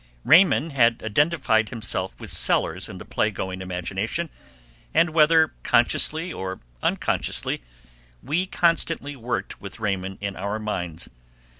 Raymond 0.25 0.71
had 0.71 1.03
identified 1.03 1.69
himself 1.69 2.19
with 2.19 2.31
Sellers 2.31 2.89
in 2.89 2.97
the 2.97 3.05
play 3.05 3.29
going 3.29 3.61
imagination, 3.61 4.31
and 4.95 5.11
whether 5.11 5.53
consciously 5.61 6.33
or 6.33 6.59
unconsciously 6.81 7.61
we 8.23 8.47
constantly 8.47 9.15
worked 9.15 9.61
with 9.61 9.79
Raymond 9.79 10.17
in 10.19 10.35
our 10.35 10.57
minds. 10.57 11.07